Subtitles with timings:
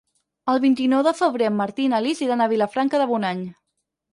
[0.53, 3.45] El vint-i-nou de febrer en Martí i na Lis iran a Vilafranca de Bonany.